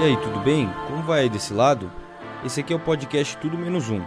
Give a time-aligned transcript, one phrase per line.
[0.00, 0.66] E aí, tudo bem?
[0.86, 1.92] Como vai aí desse lado?
[2.42, 4.00] Esse aqui é o podcast Tudo Menos Um,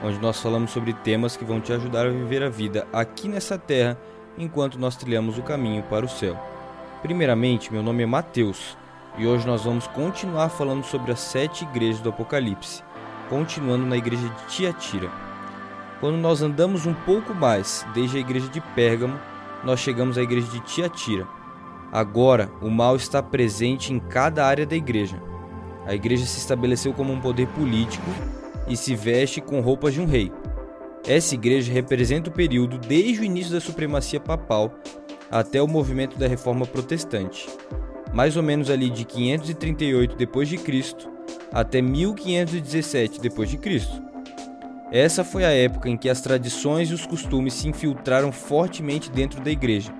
[0.00, 3.58] onde nós falamos sobre temas que vão te ajudar a viver a vida aqui nessa
[3.58, 3.98] terra
[4.38, 6.38] enquanto nós trilhamos o caminho para o céu.
[7.02, 8.78] Primeiramente, meu nome é Mateus
[9.18, 12.84] e hoje nós vamos continuar falando sobre as sete igrejas do Apocalipse,
[13.28, 15.10] continuando na igreja de Tiatira.
[15.98, 19.18] Quando nós andamos um pouco mais desde a igreja de Pérgamo,
[19.64, 21.26] nós chegamos à igreja de Tiatira.
[21.90, 25.28] Agora, o mal está presente em cada área da igreja
[25.86, 28.10] a igreja se estabeleceu como um poder político
[28.68, 30.30] e se veste com roupas de um rei.
[31.06, 34.74] Essa igreja representa o período desde o início da supremacia papal
[35.30, 37.48] até o movimento da Reforma Protestante,
[38.12, 40.94] mais ou menos ali de 538 d.C.
[41.52, 44.00] até 1517 d.C.
[44.92, 49.40] Essa foi a época em que as tradições e os costumes se infiltraram fortemente dentro
[49.40, 49.92] da igreja,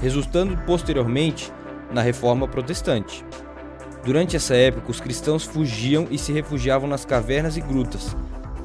[0.00, 1.52] resultando posteriormente
[1.92, 3.24] na Reforma Protestante.
[4.04, 8.16] Durante essa época, os cristãos fugiam e se refugiavam nas cavernas e grutas.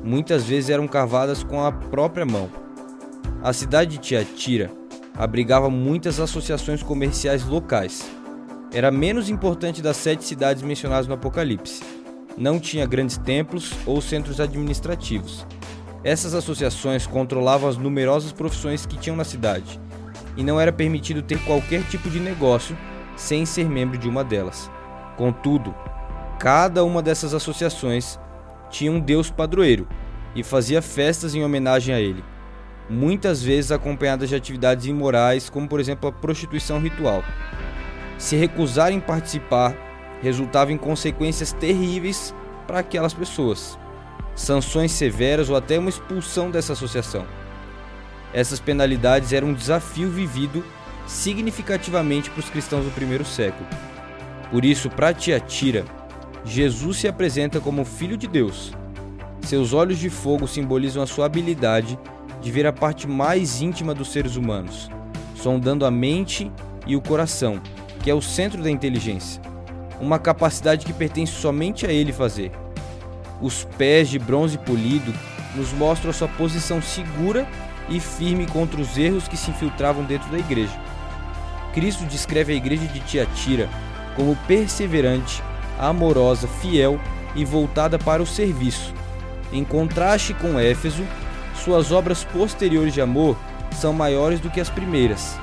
[0.04, 2.50] Muitas vezes eram cavadas com a própria mão.
[3.44, 4.72] A cidade de Tiatira
[5.16, 8.10] abrigava muitas associações comerciais locais.
[8.74, 11.84] Era menos importante das sete cidades mencionadas no Apocalipse.
[12.36, 15.46] Não tinha grandes templos ou centros administrativos.
[16.04, 19.80] Essas associações controlavam as numerosas profissões que tinham na cidade,
[20.36, 22.78] e não era permitido ter qualquer tipo de negócio
[23.16, 24.70] sem ser membro de uma delas.
[25.18, 25.73] Contudo,
[26.40, 28.20] cada uma dessas associações
[28.70, 29.88] tinha um deus padroeiro
[30.36, 32.24] e fazia festas em homenagem a ele,
[32.88, 37.24] muitas vezes acompanhadas de atividades imorais, como por exemplo a prostituição ritual.
[38.20, 39.76] Se recusarem participar,
[40.22, 42.34] resultava em consequências terríveis
[42.68, 43.78] para aquelas pessoas,
[44.36, 47.26] sanções severas ou até uma expulsão dessa associação.
[48.34, 50.64] Essas penalidades eram um desafio vivido
[51.08, 53.68] significativamente para os cristãos do primeiro século.
[54.52, 55.86] Por isso, para Tiatira,
[56.45, 58.72] Jesus se apresenta como Filho de Deus.
[59.41, 62.00] Seus olhos de fogo simbolizam a sua habilidade
[62.41, 64.90] de ver a parte mais íntima dos seres humanos,
[65.35, 66.52] sondando a mente
[66.85, 67.62] e o coração,
[68.02, 69.41] que é o centro da inteligência,
[70.00, 72.52] uma capacidade que pertence somente a ele fazer.
[73.41, 75.14] Os pés de bronze polido
[75.56, 77.47] nos mostram a sua posição segura
[77.90, 80.79] e firme contra os erros que se infiltravam dentro da igreja.
[81.74, 83.69] Cristo descreve a igreja de Tiatira
[84.17, 85.41] como perseverante,
[85.79, 87.00] amorosa, fiel
[87.35, 88.94] e voltada para o serviço.
[89.53, 91.03] Em contraste com Éfeso,
[91.63, 93.38] suas obras posteriores de amor
[93.72, 95.39] são maiores do que as primeiras.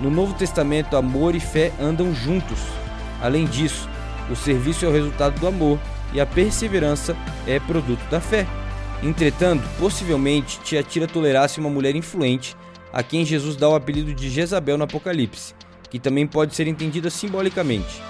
[0.00, 2.58] No Novo Testamento, amor e fé andam juntos.
[3.20, 3.88] Além disso,
[4.30, 5.78] o serviço é o resultado do amor
[6.12, 7.16] e a perseverança
[7.46, 8.46] é produto da fé.
[9.02, 12.56] Entretanto, possivelmente Tiatira tolerasse uma mulher influente,
[12.92, 15.54] a quem Jesus dá o apelido de Jezabel no Apocalipse,
[15.90, 18.00] que também pode ser entendida simbolicamente.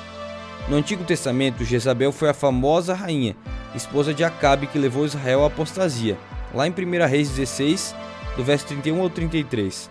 [0.68, 3.34] No Antigo Testamento, Jezabel foi a famosa rainha,
[3.74, 6.16] esposa de Acabe que levou Israel à apostasia,
[6.54, 7.94] lá em 1 Reis 16,
[8.36, 9.90] do verso 31 ao 33.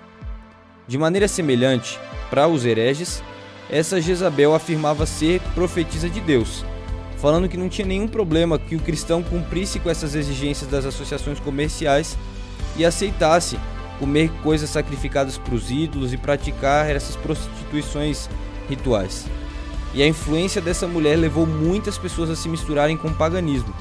[0.87, 1.99] De maneira semelhante,
[2.29, 3.21] para os hereges,
[3.69, 6.63] essa Jezabel afirmava ser profetisa de Deus,
[7.17, 11.39] falando que não tinha nenhum problema que o cristão cumprisse com essas exigências das associações
[11.39, 12.17] comerciais
[12.77, 13.59] e aceitasse
[13.99, 18.29] comer coisas sacrificadas para os ídolos e praticar essas prostituições
[18.69, 19.25] rituais.
[19.93, 23.73] E a influência dessa mulher levou muitas pessoas a se misturarem com o paganismo.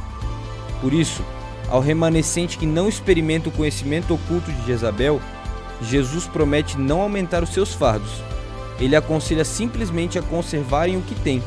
[0.81, 1.23] Por isso,
[1.69, 5.21] ao remanescente que não experimenta o conhecimento oculto de Jezabel,
[5.83, 8.23] Jesus promete não aumentar os seus fardos.
[8.81, 11.43] Ele aconselha simplesmente a conservarem o que têm.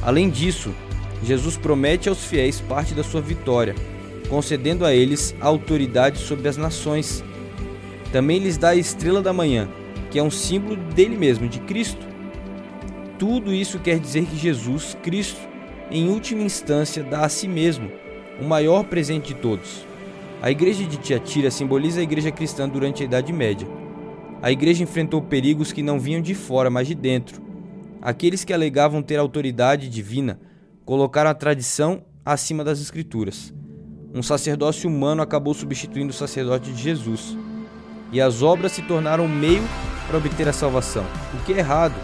[0.00, 0.74] Além disso,
[1.22, 3.74] Jesus promete aos fiéis parte da sua vitória,
[4.28, 7.22] concedendo a eles a autoridade sobre as nações.
[8.12, 9.68] Também lhes dá a estrela da manhã,
[10.10, 12.12] que é um símbolo dele mesmo, de Cristo
[13.22, 15.40] tudo isso quer dizer que Jesus, Cristo,
[15.92, 17.88] em última instância, dá a si mesmo
[18.40, 19.86] o maior presente de todos.
[20.42, 23.68] A igreja de Tiatira simboliza a igreja cristã durante a Idade Média.
[24.42, 27.40] A igreja enfrentou perigos que não vinham de fora, mas de dentro.
[28.00, 30.40] Aqueles que alegavam ter autoridade divina
[30.84, 33.54] colocaram a tradição acima das escrituras.
[34.12, 37.38] Um sacerdócio humano acabou substituindo o sacerdote de Jesus.
[38.12, 39.66] E as obras se tornaram meio
[40.06, 41.04] para obter a salvação,
[41.34, 41.94] o que é errado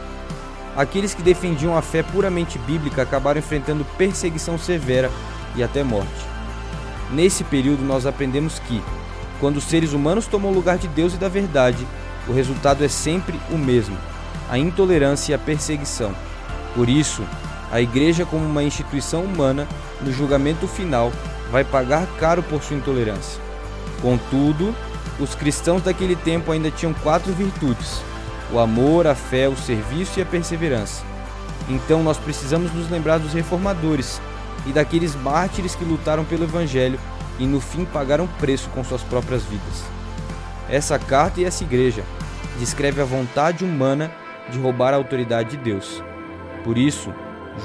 [0.79, 5.11] aqueles que defendiam a fé puramente bíblica acabaram enfrentando perseguição severa
[5.57, 6.09] e até morte.
[7.11, 8.81] Nesse período, nós aprendemos que,
[9.41, 11.85] quando os seres humanos tomam o lugar de Deus e da verdade,
[12.29, 13.97] o resultado é sempre o mesmo:
[14.49, 16.15] a intolerância e a perseguição.
[16.77, 17.25] Por isso,
[17.73, 19.67] a igreja, como uma instituição humana,
[20.01, 21.11] no julgamento final,
[21.51, 23.43] vai pagar caro por sua intolerância.
[24.01, 24.73] Contudo,
[25.19, 28.01] os cristãos daquele tempo ainda tinham quatro virtudes:
[28.53, 31.03] o amor, a fé, o serviço e a perseverança.
[31.69, 34.21] Então nós precisamos nos lembrar dos reformadores
[34.67, 36.99] e daqueles mártires que lutaram pelo Evangelho
[37.39, 39.85] e no fim pagaram preço com suas próprias vidas.
[40.69, 42.03] Essa carta e essa igreja
[42.59, 44.11] descreve a vontade humana
[44.51, 46.03] de roubar a autoridade de Deus.
[46.65, 47.13] Por isso,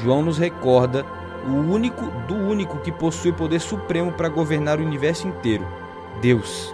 [0.02, 1.06] João nos recorda
[1.46, 5.68] o único do único que possui poder supremo para governar o universo inteiro,
[6.22, 6.74] Deus.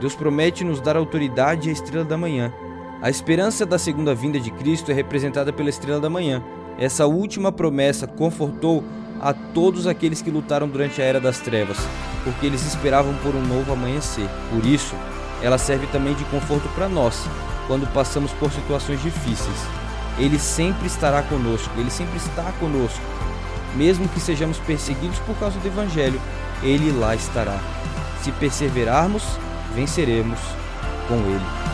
[0.00, 2.52] Deus promete nos dar autoridade a estrela da manhã.
[3.00, 6.42] A esperança da segunda vinda de Cristo é representada pela estrela da manhã.
[6.78, 8.82] Essa última promessa confortou
[9.20, 11.78] a todos aqueles que lutaram durante a era das trevas,
[12.24, 14.28] porque eles esperavam por um novo amanhecer.
[14.50, 14.94] Por isso,
[15.42, 17.24] ela serve também de conforto para nós,
[17.66, 19.56] quando passamos por situações difíceis.
[20.18, 23.00] Ele sempre estará conosco, ele sempre está conosco.
[23.74, 26.20] Mesmo que sejamos perseguidos por causa do Evangelho,
[26.62, 27.58] ele lá estará.
[28.22, 29.22] Se perseverarmos,
[29.74, 30.38] venceremos
[31.08, 31.73] com ele.